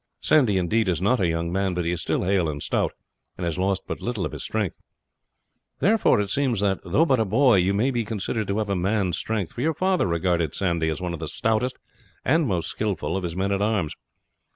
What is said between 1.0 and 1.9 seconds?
a young man, but